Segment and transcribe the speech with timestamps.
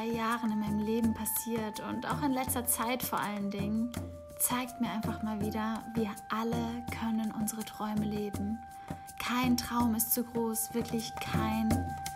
[0.00, 3.92] zwei Jahren in meinem Leben passiert und auch in letzter Zeit vor allen Dingen,
[4.38, 8.58] zeigt mir einfach mal wieder, wir alle können unsere Träume leben.
[9.18, 11.68] Kein Traum ist zu groß, wirklich kein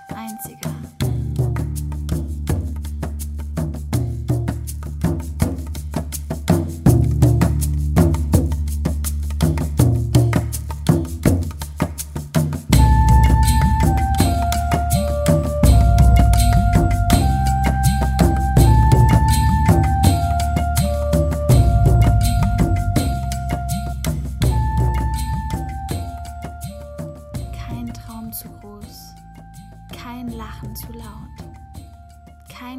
[0.09, 1.14] einziger.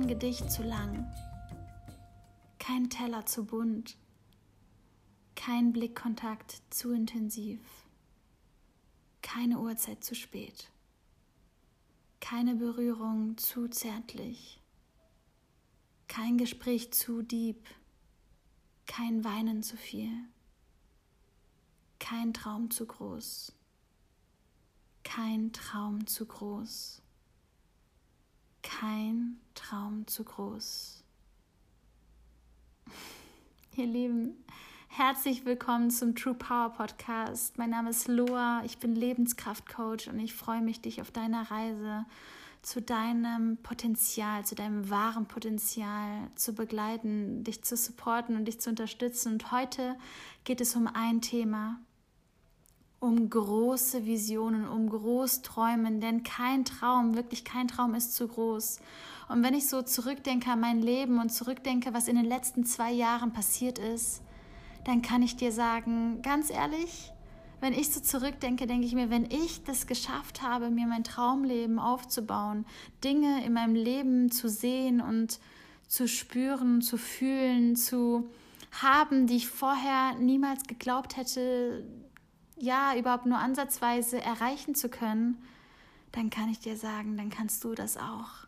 [0.07, 1.11] Gedicht zu lang,
[2.57, 3.97] kein Teller zu bunt,
[5.35, 7.59] kein Blickkontakt zu intensiv,
[9.21, 10.71] keine Uhrzeit zu spät,
[12.21, 14.61] keine Berührung zu zärtlich,
[16.07, 17.67] kein Gespräch zu deep,
[18.87, 20.13] kein Weinen zu viel,
[21.99, 23.53] kein Traum zu groß,
[25.03, 27.04] kein Traum zu groß
[28.65, 31.03] kein Traum zu groß.
[33.75, 34.43] Ihr Lieben,
[34.87, 37.57] herzlich willkommen zum True Power Podcast.
[37.57, 42.05] Mein Name ist Loa, ich bin Lebenskraftcoach und ich freue mich, dich auf deiner Reise
[42.63, 48.71] zu deinem Potenzial, zu deinem wahren Potenzial zu begleiten, dich zu supporten und dich zu
[48.71, 49.33] unterstützen.
[49.33, 49.95] Und heute
[50.43, 51.79] geht es um ein Thema,
[53.05, 58.79] um große Visionen, um Großträumen, denn kein Traum, wirklich kein Traum ist zu groß.
[59.29, 62.91] Und wenn ich so zurückdenke an mein Leben und zurückdenke, was in den letzten zwei
[62.91, 64.21] Jahren passiert ist,
[64.85, 67.11] dann kann ich dir sagen, ganz ehrlich,
[67.61, 71.79] wenn ich so zurückdenke, denke ich mir, wenn ich das geschafft habe, mir mein Traumleben
[71.79, 72.65] aufzubauen,
[73.03, 75.39] Dinge in meinem Leben zu sehen und
[75.87, 78.29] zu spüren, zu fühlen, zu
[78.71, 81.85] haben, die ich vorher niemals geglaubt hätte,
[82.57, 85.43] ja, überhaupt nur ansatzweise erreichen zu können,
[86.11, 88.47] dann kann ich dir sagen, dann kannst du das auch.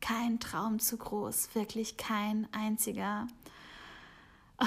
[0.00, 3.26] Kein Traum zu groß, wirklich kein einziger.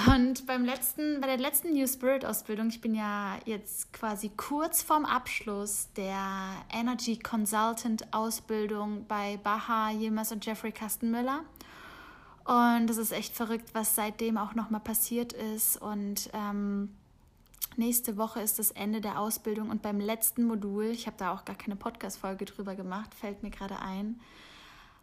[0.08, 4.82] Und beim letzten, bei der letzten New Spirit Ausbildung, ich bin ja jetzt quasi kurz
[4.82, 11.44] vorm Abschluss der Energy Consultant Ausbildung bei Baha, Yilmaz und Jeffrey Kastenmüller.
[12.44, 15.76] Und das ist echt verrückt, was seitdem auch nochmal passiert ist.
[15.80, 16.94] Und ähm,
[17.76, 21.44] Nächste Woche ist das Ende der Ausbildung und beim letzten Modul, ich habe da auch
[21.44, 24.20] gar keine Podcast-Folge drüber gemacht, fällt mir gerade ein.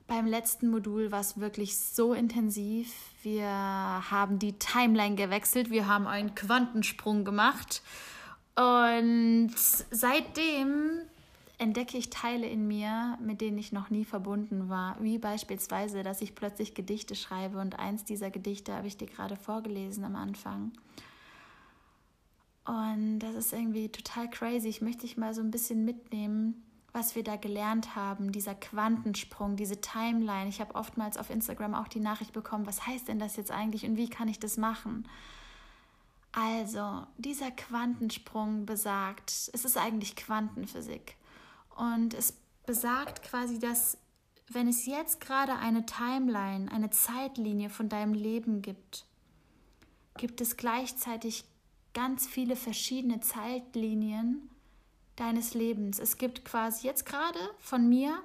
[0.08, 2.94] Beim letzten Modul war es wirklich so intensiv.
[3.22, 7.81] Wir haben die Timeline gewechselt, wir haben einen Quantensprung gemacht
[8.56, 9.53] und
[9.91, 11.02] seitdem
[11.59, 16.22] entdecke ich Teile in mir, mit denen ich noch nie verbunden war, wie beispielsweise, dass
[16.22, 20.72] ich plötzlich Gedichte schreibe und eins dieser Gedichte habe ich dir gerade vorgelesen am Anfang.
[22.69, 24.68] Und das ist irgendwie total crazy.
[24.68, 26.63] Ich möchte dich mal so ein bisschen mitnehmen,
[26.94, 30.50] was wir da gelernt haben, dieser Quantensprung, diese Timeline.
[30.50, 33.85] Ich habe oftmals auf Instagram auch die Nachricht bekommen, was heißt denn das jetzt eigentlich
[33.85, 35.08] und wie kann ich das machen?
[36.31, 41.16] Also, dieser Quantensprung besagt, es ist eigentlich Quantenphysik.
[41.75, 42.38] Und es
[42.68, 43.97] besagt quasi, dass
[44.47, 49.08] wenn es jetzt gerade eine Timeline, eine Zeitlinie von deinem Leben gibt,
[50.18, 51.46] gibt es gleichzeitig
[51.94, 54.50] ganz viele verschiedene Zeitlinien
[55.16, 56.00] deines Lebens.
[56.00, 58.22] Es gibt quasi jetzt gerade von mir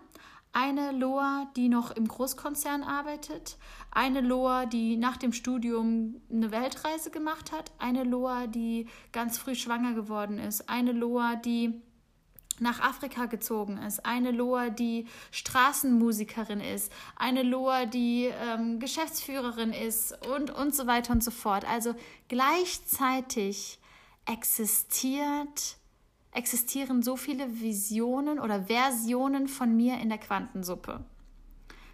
[0.52, 3.58] eine Loa, die noch im Großkonzern arbeitet,
[3.90, 9.56] eine Loa, die nach dem Studium eine Weltreise gemacht hat, eine Loa, die ganz früh
[9.56, 11.82] schwanger geworden ist, eine Loa, die
[12.60, 20.16] nach Afrika gezogen ist, eine Loa, die Straßenmusikerin ist, eine Loa, die ähm, Geschäftsführerin ist
[20.28, 21.64] und, und so weiter und so fort.
[21.64, 21.94] Also
[22.28, 23.78] gleichzeitig
[24.26, 25.76] existiert,
[26.32, 31.04] existieren so viele Visionen oder Versionen von mir in der Quantensuppe.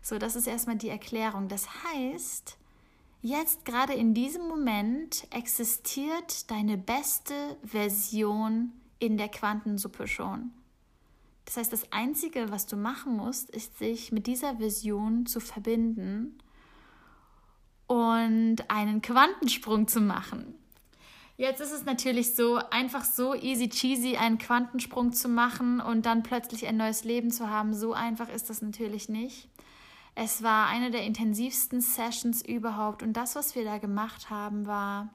[0.02, 1.48] So, das ist erstmal die Erklärung.
[1.48, 2.56] Das heißt,
[3.22, 10.52] jetzt gerade in diesem Moment existiert deine beste Version in der Quantensuppe schon.
[11.46, 16.38] Das heißt, das Einzige, was du machen musst, ist, sich mit dieser Vision zu verbinden
[17.88, 20.54] und einen Quantensprung zu machen.
[21.36, 26.22] Jetzt ist es natürlich so, einfach so easy cheesy einen Quantensprung zu machen und dann
[26.22, 27.74] plötzlich ein neues Leben zu haben.
[27.74, 29.48] So einfach ist das natürlich nicht.
[30.14, 35.08] Es war eine der intensivsten Sessions überhaupt und das, was wir da gemacht haben, war,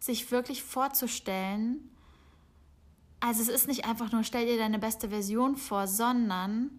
[0.00, 1.90] sich wirklich vorzustellen,
[3.20, 6.70] also es ist nicht einfach nur, stell dir deine beste Version vor, sondern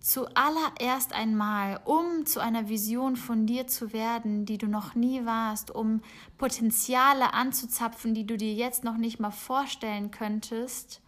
[0.00, 5.70] zuallererst einmal, um zu einer Vision von dir zu werden, die du noch nie warst,
[5.70, 6.02] um
[6.38, 11.00] Potenziale anzuzapfen, die du dir jetzt noch nicht mal vorstellen könntest,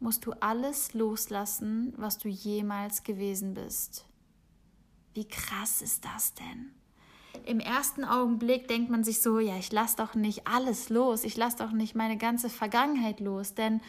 [0.00, 4.06] musst du alles loslassen, was du jemals gewesen bist.
[5.14, 6.72] Wie krass ist das denn?
[7.44, 11.36] Im ersten Augenblick denkt man sich so, ja, ich lasse doch nicht alles los, ich
[11.36, 13.80] lasse doch nicht meine ganze Vergangenheit los, denn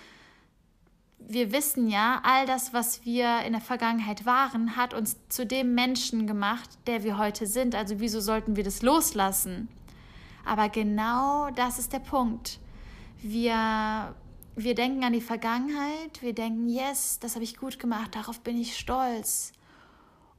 [1.27, 5.73] wir wissen ja, all das, was wir in der Vergangenheit waren, hat uns zu dem
[5.73, 7.75] Menschen gemacht, der wir heute sind.
[7.75, 9.69] Also wieso sollten wir das loslassen?
[10.45, 12.59] Aber genau das ist der Punkt.
[13.21, 14.13] Wir,
[14.55, 18.59] wir denken an die Vergangenheit, wir denken, yes, das habe ich gut gemacht, darauf bin
[18.59, 19.53] ich stolz.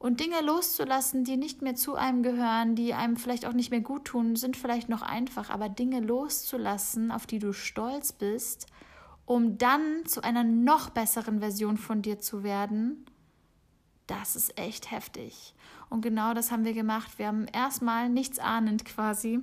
[0.05, 3.81] Und Dinge loszulassen, die nicht mehr zu einem gehören, die einem vielleicht auch nicht mehr
[3.81, 8.67] gut tun, sind vielleicht noch einfach, aber Dinge loszulassen, auf die du stolz bist,
[9.25, 13.07] um dann zu einer noch besseren Version von dir zu werden,
[14.05, 15.55] das ist echt heftig.
[15.89, 17.17] Und genau das haben wir gemacht.
[17.17, 19.39] Wir haben erstmal nichts ahnend quasi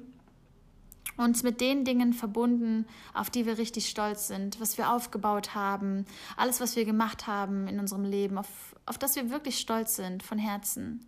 [1.16, 6.06] uns mit den Dingen verbunden, auf die wir richtig stolz sind, was wir aufgebaut haben,
[6.36, 10.22] alles, was wir gemacht haben in unserem Leben, auf, auf das wir wirklich stolz sind
[10.22, 11.06] von Herzen.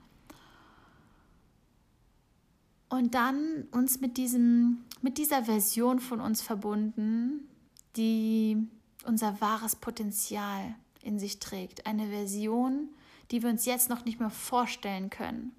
[2.88, 7.48] Und dann uns mit, diesem, mit dieser Version von uns verbunden,
[7.96, 8.68] die
[9.04, 11.86] unser wahres Potenzial in sich trägt.
[11.86, 12.88] Eine Version,
[13.30, 15.52] die wir uns jetzt noch nicht mehr vorstellen können.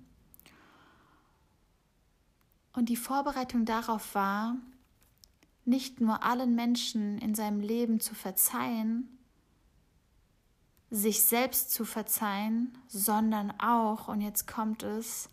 [2.76, 4.58] Und die Vorbereitung darauf war,
[5.64, 9.18] nicht nur allen Menschen in seinem Leben zu verzeihen,
[10.92, 15.30] sich selbst zu verzeihen, sondern auch, und jetzt kommt es,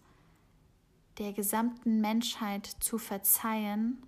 [1.19, 4.03] der gesamten Menschheit zu verzeihen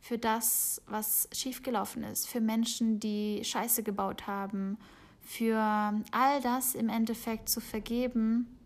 [0.00, 4.78] für das, was schiefgelaufen ist, für Menschen, die Scheiße gebaut haben,
[5.20, 5.58] für
[6.10, 8.58] all das im Endeffekt zu vergeben,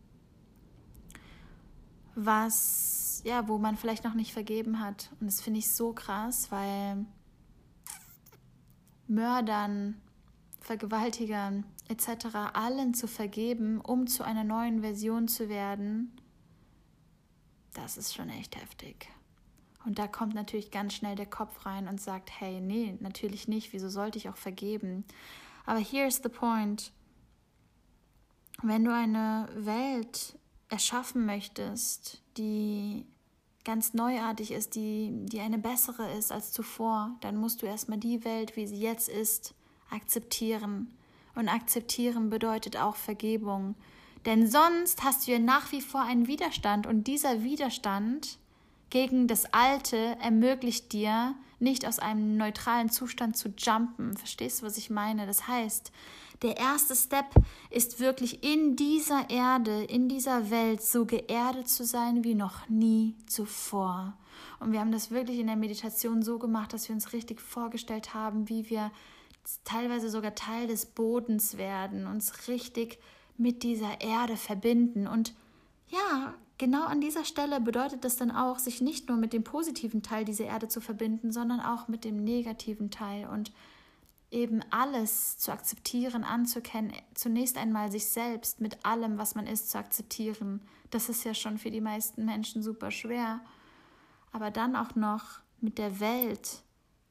[2.15, 5.11] was, ja, wo man vielleicht noch nicht vergeben hat.
[5.21, 7.07] Und das finde ich so krass, weil
[9.07, 10.01] Mördern,
[10.61, 12.27] Vergewaltigern etc.
[12.53, 16.13] allen zu vergeben, um zu einer neuen Version zu werden,
[17.75, 19.09] das ist schon echt heftig.
[19.85, 23.73] Und da kommt natürlich ganz schnell der Kopf rein und sagt, hey, nee, natürlich nicht,
[23.73, 25.05] wieso sollte ich auch vergeben?
[25.65, 26.93] Aber here's the point.
[28.63, 30.39] Wenn du eine Welt
[30.69, 33.07] erschaffen möchtest, die
[33.65, 38.25] ganz neuartig ist, die, die eine bessere ist als zuvor, dann musst du erstmal die
[38.25, 39.55] Welt, wie sie jetzt ist,
[39.91, 40.95] akzeptieren.
[41.35, 43.75] Und akzeptieren bedeutet auch Vergebung.
[44.25, 48.39] Denn sonst hast du ja nach wie vor einen Widerstand und dieser Widerstand
[48.91, 54.17] gegen das Alte ermöglicht dir, nicht aus einem neutralen Zustand zu jumpen.
[54.17, 55.27] Verstehst du, was ich meine?
[55.27, 55.93] Das heißt,
[56.43, 57.27] der erste Step
[57.71, 63.17] ist wirklich in dieser Erde, in dieser Welt so geerdet zu sein wie noch nie
[63.27, 64.17] zuvor.
[64.61, 68.15] Und wir haben das wirklich in der Meditation so gemacht, dass wir uns richtig vorgestellt
[68.15, 68.93] haben, wie wir
[69.65, 72.99] teilweise sogar Teil des Bodens werden, uns richtig
[73.37, 75.35] mit dieser Erde verbinden und
[75.89, 80.03] ja, genau an dieser Stelle bedeutet das dann auch, sich nicht nur mit dem positiven
[80.03, 83.53] Teil dieser Erde zu verbinden, sondern auch mit dem negativen Teil und
[84.31, 89.79] eben alles zu akzeptieren, anzukennen, zunächst einmal sich selbst mit allem, was man ist, zu
[89.79, 90.61] akzeptieren.
[90.91, 93.41] Das ist ja schon für die meisten Menschen super schwer.
[94.33, 96.63] Aber dann auch noch mit der Welt,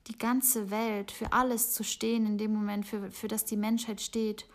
[0.08, 4.00] die ganze Welt, für alles zu stehen in dem Moment, für, für das die Menschheit
[4.00, 4.46] steht,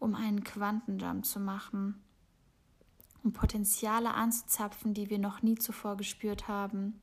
[0.00, 2.01] um einen Quantenjump zu machen
[3.24, 7.00] um Potenziale anzuzapfen, die wir noch nie zuvor gespürt haben.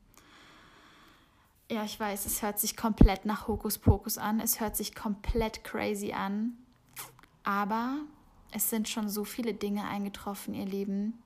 [1.72, 6.14] Ja, ich weiß, es hört sich komplett nach Hokuspokus an, es hört sich komplett crazy
[6.14, 6.58] an,
[7.44, 7.98] aber
[8.52, 11.22] es sind schon so viele Dinge eingetroffen, ihr Lieben,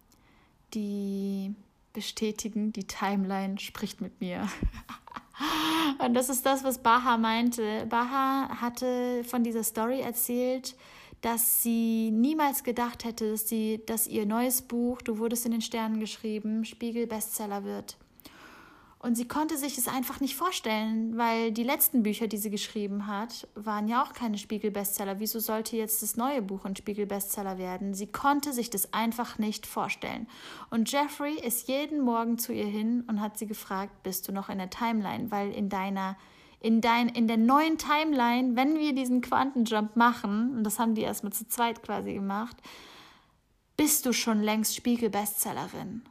[0.73, 1.55] die
[1.93, 4.49] bestätigen, die Timeline spricht mit mir.
[5.99, 7.85] Und das ist das, was Baha meinte.
[7.87, 10.75] Baha hatte von dieser Story erzählt,
[11.23, 15.61] dass sie niemals gedacht hätte, dass, sie, dass ihr neues Buch, Du wurdest in den
[15.61, 17.97] Sternen geschrieben, Spiegel-Bestseller wird.
[18.99, 23.07] Und sie konnte sich es einfach nicht vorstellen, weil die letzten Bücher, die sie geschrieben
[23.07, 25.19] hat, waren ja auch keine Spiegel-Bestseller.
[25.19, 27.93] Wieso sollte jetzt das neue Buch ein Spiegel-Bestseller werden?
[27.93, 30.27] Sie konnte sich das einfach nicht vorstellen.
[30.69, 34.49] Und Jeffrey ist jeden Morgen zu ihr hin und hat sie gefragt, bist du noch
[34.49, 35.31] in der Timeline?
[35.31, 36.17] Weil in deiner
[36.63, 41.01] in, dein, in der neuen Timeline, wenn wir diesen Quantenjump machen, und das haben die
[41.01, 42.55] erstmal zu zweit quasi gemacht,
[43.75, 46.03] bist du schon längst Spiegel-Bestsellerin.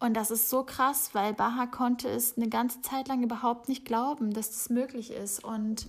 [0.00, 3.84] Und das ist so krass, weil Baha konnte es eine ganze Zeit lang überhaupt nicht
[3.84, 5.44] glauben, dass das möglich ist.
[5.44, 5.86] Und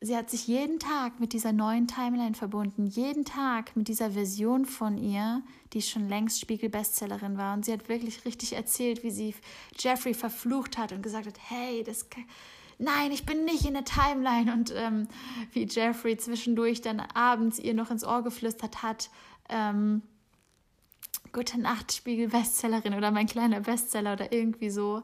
[0.00, 4.66] sie hat sich jeden Tag mit dieser neuen Timeline verbunden, jeden Tag mit dieser Version
[4.66, 7.54] von ihr, die schon längst Spiegel-Bestsellerin war.
[7.54, 9.34] Und sie hat wirklich richtig erzählt, wie sie
[9.78, 12.06] Jeffrey verflucht hat und gesagt hat, hey, das
[12.78, 14.52] nein, ich bin nicht in der Timeline.
[14.52, 15.08] Und ähm,
[15.52, 19.10] wie Jeffrey zwischendurch dann abends ihr noch ins Ohr geflüstert hat,
[19.48, 20.02] ähm,
[21.32, 25.02] Gute Nacht, Spiegel-Bestsellerin oder mein kleiner Bestseller oder irgendwie so.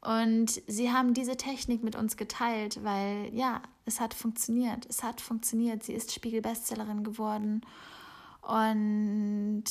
[0.00, 4.86] Und sie haben diese Technik mit uns geteilt, weil ja, es hat funktioniert.
[4.86, 5.82] Es hat funktioniert.
[5.82, 7.60] Sie ist Spiegel-Bestsellerin geworden.
[8.40, 9.64] Und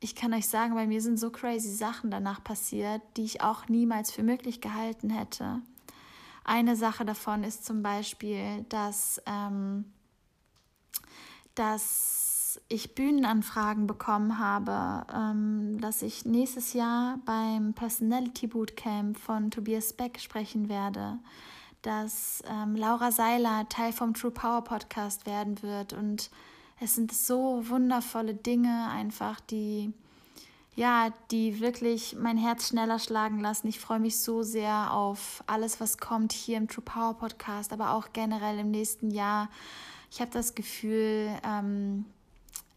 [0.00, 3.68] ich kann euch sagen, bei mir sind so crazy Sachen danach passiert, die ich auch
[3.68, 5.60] niemals für möglich gehalten hätte.
[6.44, 9.84] Eine Sache davon ist zum Beispiel, dass, ähm,
[12.68, 20.18] ich Bühnenanfragen bekommen habe, ähm, dass ich nächstes Jahr beim Personality Bootcamp von Tobias Beck
[20.20, 21.18] sprechen werde,
[21.82, 26.30] dass ähm, Laura Seiler Teil vom True Power Podcast werden wird und
[26.80, 29.92] es sind so wundervolle Dinge einfach, die
[30.74, 33.68] ja, die wirklich mein Herz schneller schlagen lassen.
[33.68, 37.92] Ich freue mich so sehr auf alles, was kommt hier im True Power Podcast, aber
[37.92, 39.50] auch generell im nächsten Jahr.
[40.10, 42.06] Ich habe das Gefühl, ähm,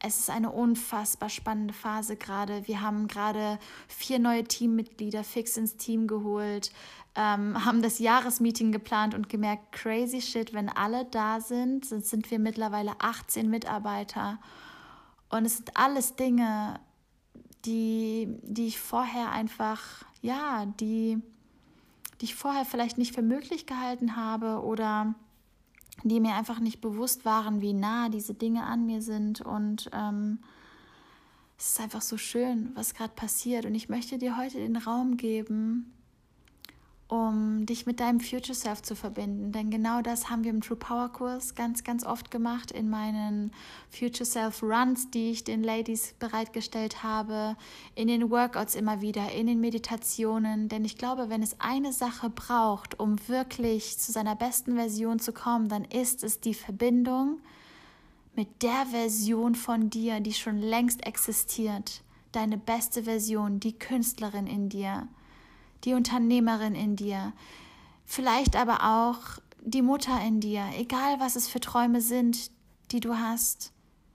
[0.06, 2.68] es ist eine unfassbar spannende Phase gerade.
[2.68, 3.58] Wir haben gerade
[3.88, 6.72] vier neue Teammitglieder fix ins Team geholt,
[7.16, 12.30] ähm, haben das Jahresmeeting geplant und gemerkt, crazy shit, wenn alle da sind, sind, sind
[12.30, 14.38] wir mittlerweile 18 Mitarbeiter.
[15.30, 16.80] Und es sind alles Dinge,
[17.66, 21.20] die, die ich vorher einfach, ja, die,
[22.22, 25.16] die ich vorher vielleicht nicht für möglich gehalten habe oder
[26.04, 29.42] die mir einfach nicht bewusst waren, wie nah diese Dinge an mir sind.
[29.42, 30.40] Und ähm,
[31.58, 33.66] es ist einfach so schön, was gerade passiert.
[33.66, 35.94] Und ich möchte dir heute den Raum geben,
[37.08, 39.52] um dich mit deinem Future Self zu verbinden.
[39.52, 43.52] Denn genau das haben wir im True Power Kurs ganz, ganz oft gemacht in meinen
[43.90, 47.58] Future Self Runs, die ich den Ladies bereitgestellt habe,
[47.94, 50.68] in den Workouts immer wieder, in den Meditationen.
[50.68, 55.32] Denn ich glaube, wenn es eine Sache braucht, um wirklich zu seiner besten Version zu
[55.32, 57.40] kommen, dann ist es die Verbindung
[58.36, 62.02] mit der Version von dir, die schon längst existiert.
[62.32, 65.08] Deine beste Version, die Künstlerin in dir
[65.84, 67.34] die Unternehmerin in dir,
[68.06, 72.52] vielleicht aber auch die Mutter in dir, egal was es für Träume sind,
[72.92, 73.72] die du hast.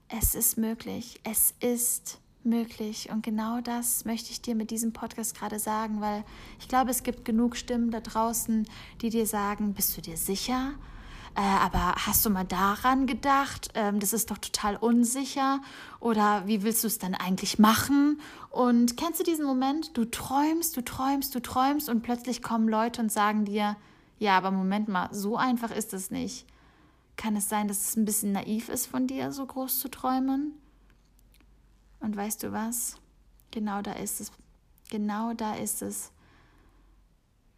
[0.07, 3.09] Es ist möglich, es ist möglich.
[3.11, 6.23] Und genau das möchte ich dir mit diesem Podcast gerade sagen, weil
[6.59, 8.67] ich glaube, es gibt genug Stimmen da draußen,
[9.01, 10.73] die dir sagen, bist du dir sicher?
[11.35, 13.69] Äh, aber hast du mal daran gedacht?
[13.73, 15.61] Ähm, das ist doch total unsicher.
[15.99, 18.19] Oder wie willst du es dann eigentlich machen?
[18.49, 19.95] Und kennst du diesen Moment?
[19.97, 23.75] Du träumst, du träumst, du träumst und plötzlich kommen Leute und sagen dir,
[24.19, 26.45] ja, aber Moment mal, so einfach ist es nicht.
[27.17, 30.53] Kann es sein, dass es ein bisschen naiv ist von dir, so groß zu träumen?
[31.99, 32.97] Und weißt du was?
[33.51, 34.31] Genau da ist es.
[34.89, 36.11] Genau da ist es.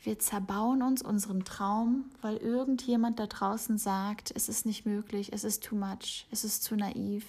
[0.04, 5.46] Wir zerbauen uns unseren Traum, weil irgendjemand da draußen sagt, es ist nicht möglich, es
[5.46, 7.26] ist too much, es ist zu naiv.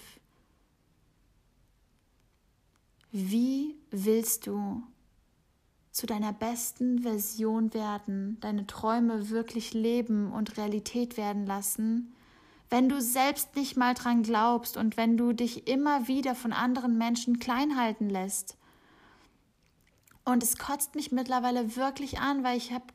[3.13, 4.83] Wie willst du
[5.91, 12.13] zu deiner besten Version werden, deine Träume wirklich leben und Realität werden lassen,
[12.69, 16.97] wenn du selbst nicht mal dran glaubst und wenn du dich immer wieder von anderen
[16.97, 18.57] Menschen klein halten lässt?
[20.25, 22.85] Und es kotzt mich mittlerweile wirklich an, weil ich habe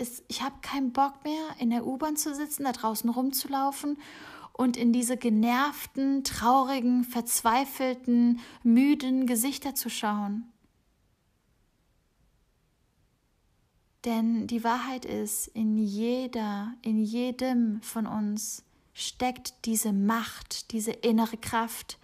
[0.00, 3.98] ich keinen Bock mehr, in der U-Bahn zu sitzen, da draußen rumzulaufen
[4.52, 10.52] und in diese genervten, traurigen, verzweifelten, müden Gesichter zu schauen.
[14.04, 21.36] Denn die Wahrheit ist, in jeder, in jedem von uns steckt diese Macht, diese innere
[21.36, 21.98] Kraft.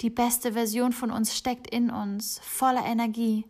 [0.00, 3.44] Die beste Version von uns steckt in uns, voller Energie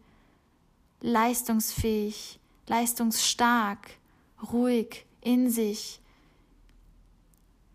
[1.00, 3.98] leistungsfähig, leistungsstark,
[4.52, 6.00] ruhig in sich,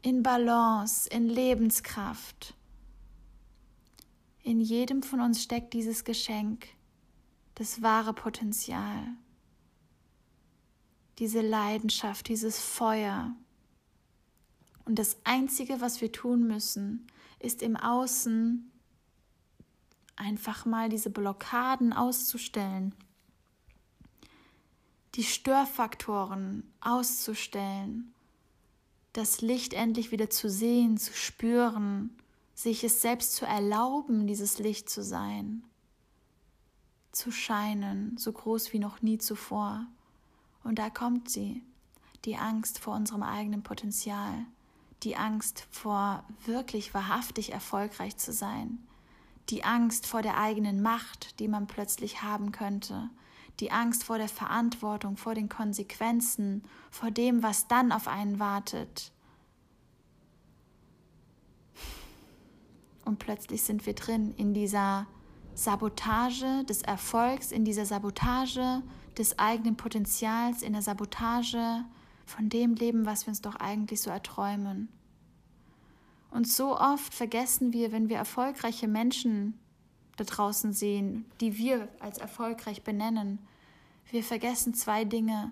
[0.01, 2.55] in Balance, in Lebenskraft.
[4.43, 6.67] In jedem von uns steckt dieses Geschenk,
[7.55, 9.07] das wahre Potenzial,
[11.19, 13.33] diese Leidenschaft, dieses Feuer.
[14.85, 17.07] Und das Einzige, was wir tun müssen,
[17.39, 18.69] ist im Außen
[20.17, 22.93] einfach mal diese Blockaden auszustellen
[25.15, 28.13] die Störfaktoren auszustellen,
[29.13, 32.17] das Licht endlich wieder zu sehen, zu spüren,
[32.55, 35.63] sich es selbst zu erlauben, dieses Licht zu sein,
[37.11, 39.85] zu scheinen, so groß wie noch nie zuvor.
[40.63, 41.61] Und da kommt sie,
[42.25, 44.45] die Angst vor unserem eigenen Potenzial,
[45.03, 48.79] die Angst vor wirklich wahrhaftig erfolgreich zu sein,
[49.49, 53.09] die Angst vor der eigenen Macht, die man plötzlich haben könnte,
[53.59, 59.11] die Angst vor der Verantwortung, vor den Konsequenzen, vor dem, was dann auf einen wartet.
[63.05, 65.07] Und plötzlich sind wir drin in dieser
[65.53, 68.81] Sabotage des Erfolgs, in dieser Sabotage
[69.17, 71.85] des eigenen Potenzials, in der Sabotage
[72.25, 74.89] von dem Leben, was wir uns doch eigentlich so erträumen.
[76.31, 79.59] Und so oft vergessen wir, wenn wir erfolgreiche Menschen
[80.17, 83.39] da draußen sehen, die wir als erfolgreich benennen,
[84.11, 85.51] wir vergessen zwei Dinge.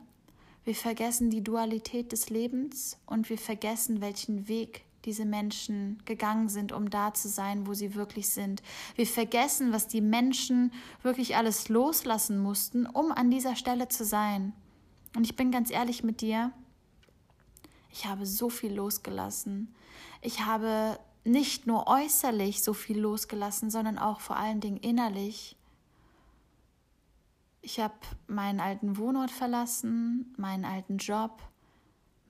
[0.63, 6.71] Wir vergessen die Dualität des Lebens und wir vergessen, welchen Weg diese Menschen gegangen sind,
[6.71, 8.61] um da zu sein, wo sie wirklich sind.
[8.95, 14.53] Wir vergessen, was die Menschen wirklich alles loslassen mussten, um an dieser Stelle zu sein.
[15.15, 16.51] Und ich bin ganz ehrlich mit dir,
[17.91, 19.73] ich habe so viel losgelassen.
[20.21, 25.55] Ich habe nicht nur äußerlich so viel losgelassen, sondern auch vor allen Dingen innerlich.
[27.61, 27.93] Ich habe
[28.27, 31.41] meinen alten Wohnort verlassen, meinen alten Job,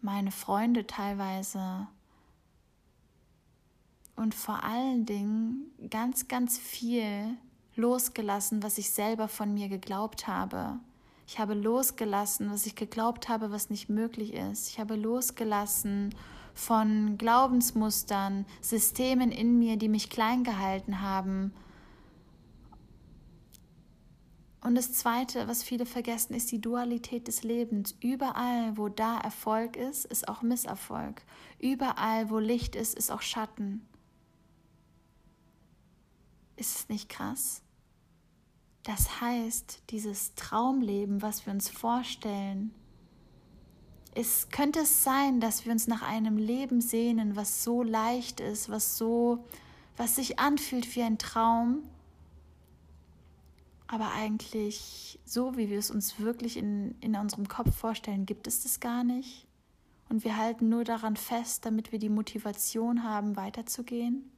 [0.01, 1.87] meine Freunde teilweise,
[4.21, 7.35] und vor allen Dingen ganz, ganz viel
[7.75, 10.79] losgelassen, was ich selber von mir geglaubt habe.
[11.27, 14.69] Ich habe losgelassen, was ich geglaubt habe, was nicht möglich ist.
[14.69, 16.13] Ich habe losgelassen
[16.53, 21.53] von Glaubensmustern, Systemen in mir, die mich klein gehalten haben.
[24.63, 27.95] Und das Zweite, was viele vergessen, ist die Dualität des Lebens.
[27.99, 31.23] Überall, wo da Erfolg ist, ist auch Misserfolg.
[31.59, 33.87] Überall, wo Licht ist, ist auch Schatten.
[36.57, 37.63] Ist es nicht krass?
[38.83, 42.73] Das heißt, dieses Traumleben, was wir uns vorstellen,
[44.13, 48.69] es könnte es sein, dass wir uns nach einem Leben sehnen, was so leicht ist,
[48.69, 49.45] was so,
[49.97, 51.83] was sich anfühlt wie ein Traum,
[53.91, 58.63] aber eigentlich so, wie wir es uns wirklich in, in unserem Kopf vorstellen, gibt es
[58.63, 59.45] das gar nicht.
[60.07, 64.30] Und wir halten nur daran fest, damit wir die Motivation haben, weiterzugehen.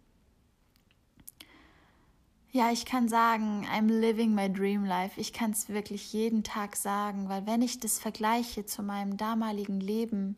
[2.55, 5.19] Ja, ich kann sagen, I'm living my dream life.
[5.19, 9.79] Ich kann es wirklich jeden Tag sagen, weil wenn ich das vergleiche zu meinem damaligen
[9.79, 10.37] Leben,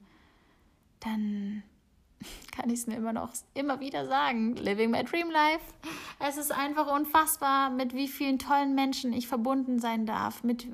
[1.01, 1.62] dann
[2.56, 4.56] kann ich es mir immer noch immer wieder sagen.
[4.56, 5.60] Living my dream life.
[6.25, 10.69] Es ist einfach unfassbar, mit wie vielen tollen Menschen ich verbunden sein darf, mit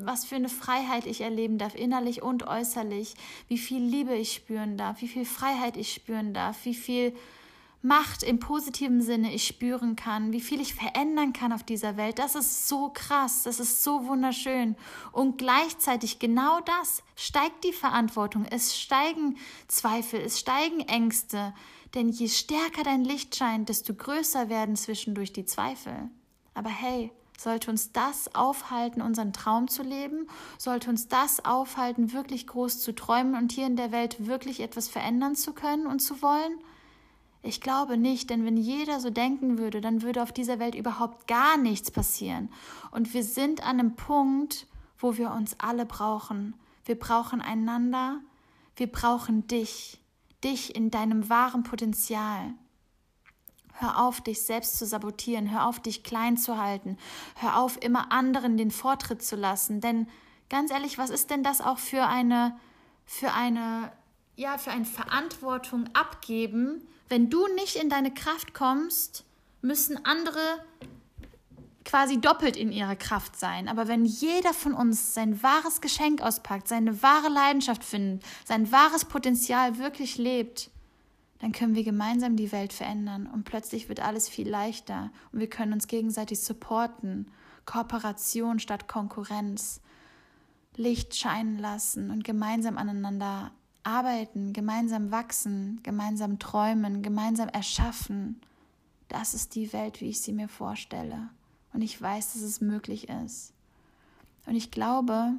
[0.00, 3.14] was für eine Freiheit ich erleben darf, innerlich und äußerlich,
[3.48, 7.14] wie viel Liebe ich spüren darf, wie viel Freiheit ich spüren darf, wie viel
[7.86, 12.18] Macht im positiven Sinne ich spüren kann, wie viel ich verändern kann auf dieser Welt,
[12.18, 14.74] das ist so krass, das ist so wunderschön.
[15.12, 19.36] Und gleichzeitig genau das steigt die Verantwortung, es steigen
[19.68, 21.52] Zweifel, es steigen Ängste,
[21.94, 26.08] denn je stärker dein Licht scheint, desto größer werden zwischendurch die Zweifel.
[26.54, 30.26] Aber hey, sollte uns das aufhalten, unseren Traum zu leben?
[30.56, 34.88] Sollte uns das aufhalten, wirklich groß zu träumen und hier in der Welt wirklich etwas
[34.88, 36.58] verändern zu können und zu wollen?
[37.46, 41.26] Ich glaube nicht, denn wenn jeder so denken würde, dann würde auf dieser Welt überhaupt
[41.26, 42.48] gar nichts passieren.
[42.90, 46.54] Und wir sind an einem Punkt, wo wir uns alle brauchen.
[46.86, 48.18] Wir brauchen einander,
[48.76, 50.00] wir brauchen dich,
[50.42, 52.54] dich in deinem wahren Potenzial.
[53.74, 56.96] Hör auf, dich selbst zu sabotieren, hör auf, dich klein zu halten,
[57.34, 59.82] hör auf, immer anderen den Vortritt zu lassen.
[59.82, 60.08] Denn
[60.48, 62.58] ganz ehrlich, was ist denn das auch für eine,
[63.04, 63.92] für eine,
[64.34, 69.24] ja, für eine Verantwortung abgeben, wenn du nicht in deine Kraft kommst,
[69.62, 70.40] müssen andere
[71.84, 73.68] quasi doppelt in ihrer Kraft sein.
[73.68, 79.04] Aber wenn jeder von uns sein wahres Geschenk auspackt, seine wahre Leidenschaft findet, sein wahres
[79.04, 80.70] Potenzial wirklich lebt,
[81.40, 85.50] dann können wir gemeinsam die Welt verändern und plötzlich wird alles viel leichter und wir
[85.50, 87.30] können uns gegenseitig supporten.
[87.66, 89.80] Kooperation statt Konkurrenz.
[90.76, 93.52] Licht scheinen lassen und gemeinsam aneinander
[93.84, 98.40] arbeiten, gemeinsam wachsen, gemeinsam träumen, gemeinsam erschaffen.
[99.08, 101.28] Das ist die Welt, wie ich sie mir vorstelle.
[101.72, 103.52] Und ich weiß, dass es möglich ist.
[104.46, 105.34] Und ich glaube,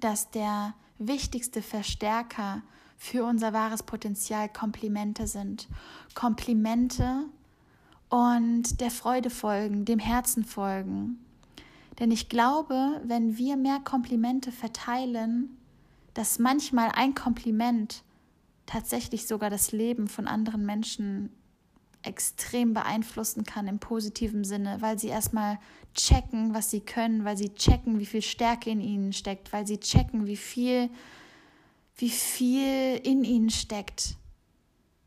[0.00, 2.62] dass der wichtigste Verstärker
[2.96, 5.68] für unser wahres Potenzial Komplimente sind.
[6.14, 7.24] Komplimente
[8.08, 11.18] und der Freude folgen, dem Herzen folgen.
[11.98, 15.56] Denn ich glaube, wenn wir mehr Komplimente verteilen,
[16.14, 18.02] dass manchmal ein Kompliment
[18.66, 21.30] tatsächlich sogar das Leben von anderen Menschen
[22.02, 25.58] extrem beeinflussen kann im positiven Sinne, weil sie erstmal
[25.94, 29.78] checken, was sie können, weil sie checken, wie viel Stärke in ihnen steckt, weil sie
[29.78, 30.90] checken, wie viel
[31.96, 34.16] wie viel in ihnen steckt.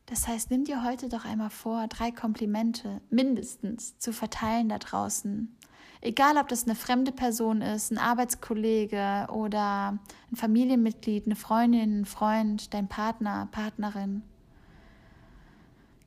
[0.06, 5.54] Das heißt, nimm dir heute doch einmal vor, drei Komplimente mindestens zu verteilen da draußen.
[6.08, 10.00] Egal, ob das eine fremde Person ist, ein Arbeitskollege oder
[10.32, 14.24] ein Familienmitglied, eine Freundin, ein Freund, dein Partner, Partnerin.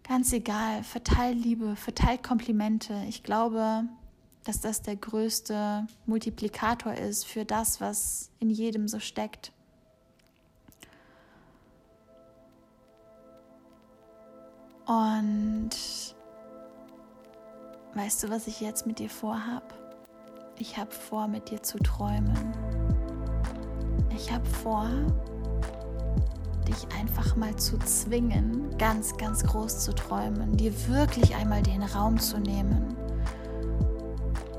[0.09, 3.05] Ganz egal, verteil Liebe, verteil Komplimente.
[3.11, 3.85] Ich glaube,
[4.45, 9.53] dass das der größte Multiplikator ist für das, was in jedem so steckt.
[14.87, 15.71] Und
[17.93, 19.80] weißt du, was ich jetzt mit dir vorhab?
[20.61, 22.37] Ich habe vor, mit dir zu träumen.
[24.15, 24.85] Ich habe vor,
[26.69, 32.19] dich einfach mal zu zwingen, ganz, ganz groß zu träumen, dir wirklich einmal den Raum
[32.19, 32.95] zu nehmen.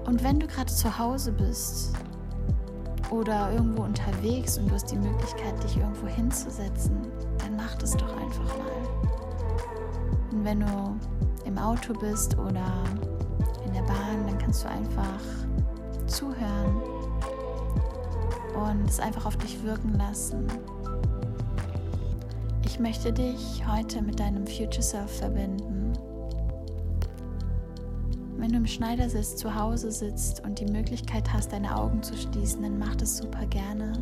[0.07, 1.93] Und wenn du gerade zu Hause bist
[3.11, 6.97] oder irgendwo unterwegs und du hast die Möglichkeit, dich irgendwo hinzusetzen,
[7.37, 8.71] dann mach das doch einfach mal.
[10.31, 10.95] Und wenn du
[11.45, 12.65] im Auto bist oder
[13.67, 15.19] in der Bahn, dann kannst du einfach
[16.11, 16.81] zuhören
[18.53, 20.47] und es einfach auf dich wirken lassen.
[22.65, 25.93] Ich möchte dich heute mit deinem Future Self verbinden.
[28.37, 32.63] Wenn du im Schneidersitz zu Hause sitzt und die Möglichkeit hast, deine Augen zu schließen,
[32.63, 33.93] dann mach das super gerne.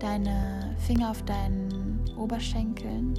[0.00, 3.14] Deine Finger auf deinen Oberschenkeln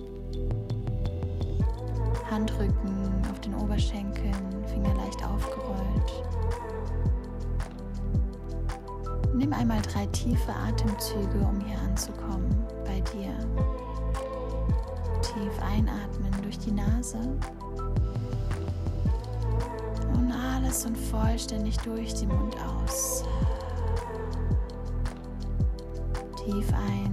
[2.33, 4.33] Handrücken auf den Oberschenkeln,
[4.65, 5.82] Finger leicht aufgerollt.
[9.43, 13.35] Nimm einmal drei tiefe Atemzüge, um hier anzukommen bei dir.
[15.21, 17.17] Tief einatmen durch die Nase
[20.13, 23.25] und alles und vollständig durch den Mund aus.
[26.45, 27.12] Tief ein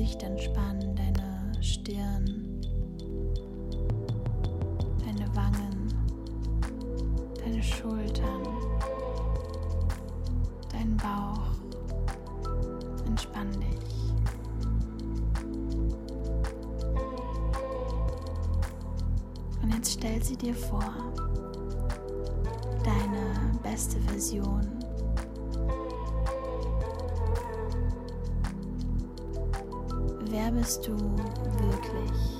[0.00, 2.58] Gesicht entspannen, deine Stirn,
[5.04, 5.92] deine Wangen,
[7.44, 8.42] deine Schultern,
[10.72, 11.50] deinen Bauch.
[13.06, 13.90] Entspann dich.
[19.74, 20.94] jetzt stell sie dir vor,
[22.82, 24.79] deine beste Version.
[30.50, 32.39] Bist du wirklich?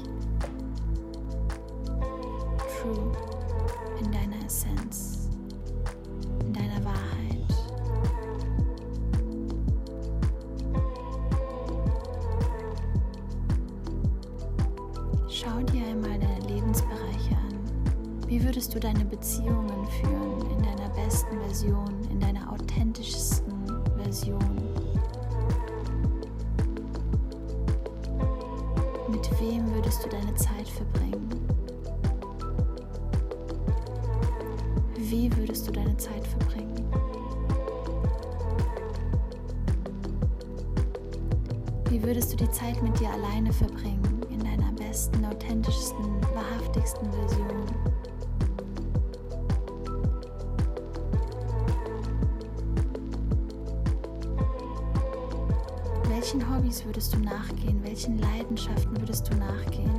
[56.22, 57.82] Welchen Hobbys würdest du nachgehen?
[57.82, 59.90] Welchen Leidenschaften würdest du nachgehen?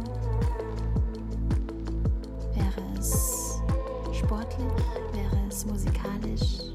[2.53, 3.61] Wäre es
[4.13, 4.71] sportlich?
[5.11, 6.73] Wäre es musikalisch?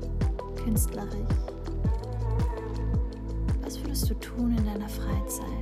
[0.57, 1.37] Künstlerisch?
[3.63, 5.56] Was würdest du tun in deiner Freizeit?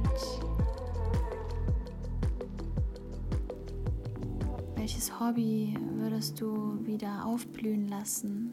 [5.27, 8.53] Hobby würdest du wieder aufblühen lassen?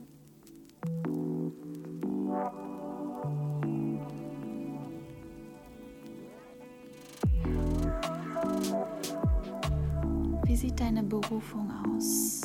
[10.46, 12.41] Wie sieht deine Berufung aus?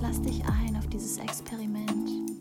[0.00, 2.35] Lass dich ein auf dieses Experiment.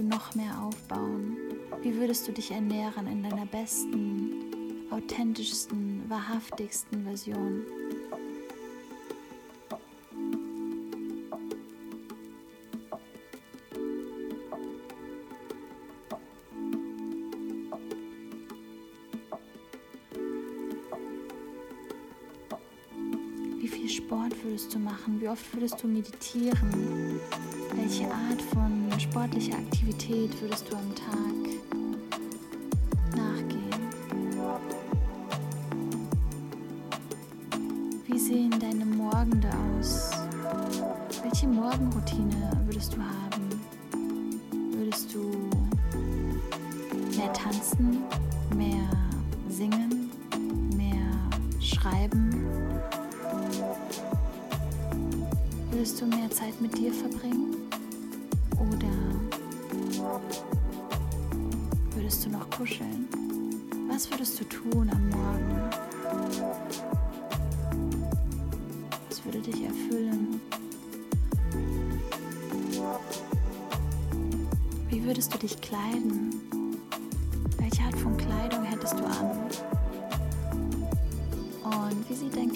[0.00, 1.36] Du noch mehr aufbauen?
[1.82, 4.32] Wie würdest du dich ernähren in deiner besten,
[4.90, 7.64] authentischsten, wahrhaftigsten Version?
[24.10, 25.20] Sport würdest du machen?
[25.20, 27.20] Wie oft würdest du meditieren?
[27.76, 31.39] Welche Art von sportlicher Aktivität würdest du am Tag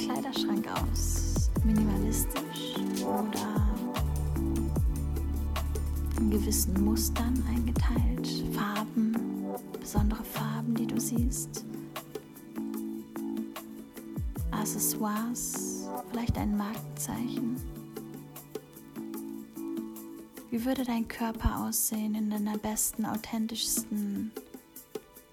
[0.05, 1.51] Kleiderschrank aus?
[1.65, 3.75] Minimalistisch oder
[6.19, 8.29] in gewissen Mustern eingeteilt?
[8.53, 9.17] Farben?
[9.81, 11.65] besondere Farben, die du siehst.
[14.51, 17.57] Accessoires, vielleicht ein Markenzeichen.
[20.51, 24.33] Wie würde dein Körper aussehen in deiner besten, authentischsten,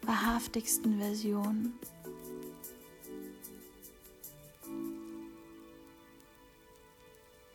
[0.03, 1.73] wahrhaftigsten Version?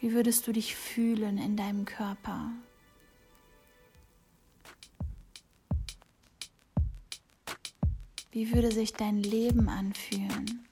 [0.06, 2.52] Wie würdest du dich fühlen in deinem Körper?
[8.30, 10.64] Wie würde sich dein Leben anfühlen?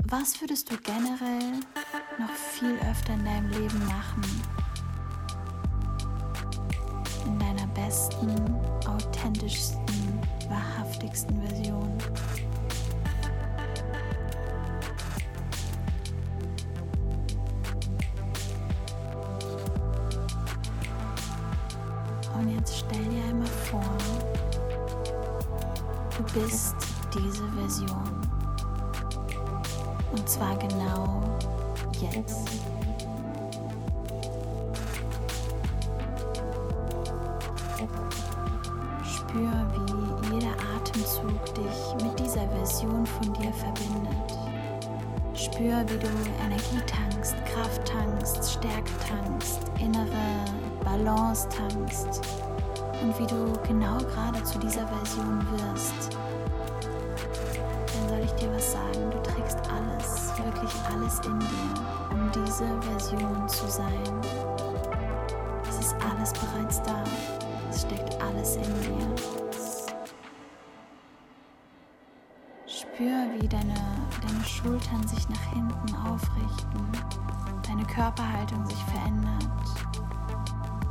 [0.00, 1.60] Was würdest du generell
[2.18, 4.42] noch viel öfter in deinem Leben machen?
[7.24, 8.28] In deiner besten,
[8.86, 11.98] authentischsten, wahrhaftigsten Version.
[26.34, 26.74] Bist
[27.14, 28.20] diese Version.
[30.12, 31.22] Und zwar genau
[32.00, 32.48] jetzt.
[39.04, 44.14] Spür, wie jeder Atemzug dich mit dieser Version von dir verbindet.
[45.34, 46.08] Spür, wie du
[46.44, 50.08] Energie tankst, Kraft tankst, Stärke tankst, innere
[50.84, 52.22] Balance tankst
[53.04, 56.13] und wie du genau gerade zu dieser Version wirst,
[58.44, 59.10] dir was sagen.
[59.10, 61.74] Du trägst alles, wirklich alles in dir,
[62.10, 64.20] um diese Version zu sein.
[65.68, 67.04] Es ist alles bereits da.
[67.70, 69.14] Es steckt alles in dir.
[72.66, 73.74] Spür, wie deine,
[74.22, 76.92] deine Schultern sich nach hinten aufrichten,
[77.66, 79.24] deine Körperhaltung sich verändert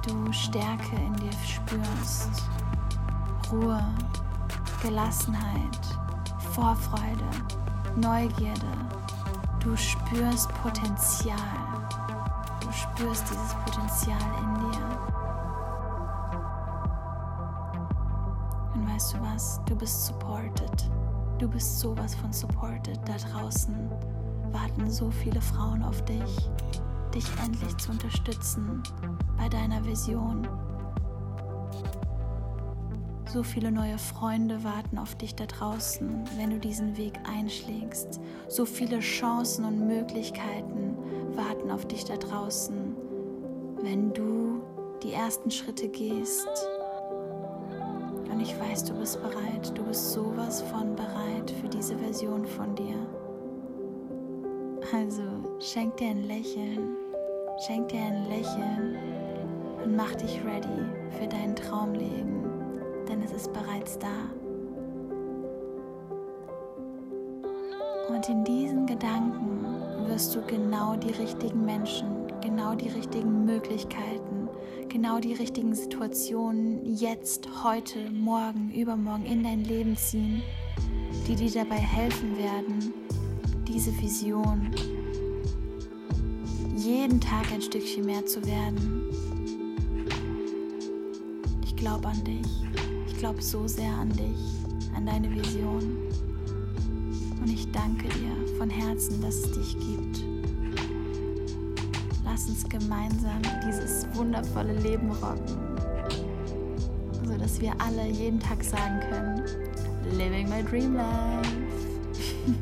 [0.06, 2.44] du Stärke in dir spürst,
[3.50, 3.82] Ruhe,
[4.82, 5.80] Gelassenheit,
[6.54, 7.26] Vorfreude,
[7.96, 8.68] Neugierde.
[9.60, 11.36] Du spürst Potenzial.
[12.62, 14.84] Du spürst dieses Potenzial in dir.
[18.76, 19.62] Und weißt du was?
[19.66, 20.92] Du bist supported.
[21.40, 23.00] Du bist sowas von supported.
[23.04, 23.90] Da draußen
[24.52, 26.52] warten so viele Frauen auf dich,
[27.16, 28.84] dich endlich zu unterstützen,
[29.40, 30.48] bei deiner Vision.
[33.34, 38.22] So viele neue Freunde warten auf dich da draußen, wenn du diesen Weg einschlägst.
[38.48, 40.96] So viele Chancen und Möglichkeiten
[41.34, 42.96] warten auf dich da draußen,
[43.82, 44.62] wenn du
[45.02, 46.48] die ersten Schritte gehst.
[48.32, 49.76] Und ich weiß, du bist bereit.
[49.76, 53.00] Du bist sowas von bereit für diese Version von dir.
[54.94, 55.24] Also
[55.60, 56.98] schenk dir ein Lächeln.
[57.66, 58.96] Schenk dir ein Lächeln
[59.84, 60.68] und mach dich ready
[61.18, 62.53] für dein Traumleben,
[63.24, 64.30] es ist bereits da.
[68.10, 69.66] Und in diesen Gedanken
[70.08, 74.50] wirst du genau die richtigen Menschen, genau die richtigen Möglichkeiten,
[74.90, 80.44] genau die richtigen Situationen jetzt, heute, morgen, übermorgen in dein Leben ziehen,
[81.28, 82.94] die dir dabei helfen werden,
[83.68, 84.72] diese Vision
[86.76, 89.04] jeden Tag ein Stückchen mehr zu werden.
[91.64, 92.73] Ich glaube an dich
[93.24, 94.36] glaube so sehr an dich,
[94.98, 95.98] an deine Vision.
[97.40, 100.26] Und ich danke dir von Herzen, dass es dich gibt.
[102.26, 105.56] Lass uns gemeinsam dieses wundervolle Leben rocken,
[107.26, 109.42] sodass wir alle jeden Tag sagen können,
[110.18, 111.50] Living my Dream Life.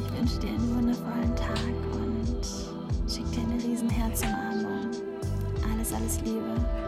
[0.00, 1.56] ich wünsche dir einen wundervollen Tag
[1.92, 2.26] und
[3.08, 4.90] schicke dir eine riesen Herzumarmung.
[5.72, 6.81] Alles, alles Liebe.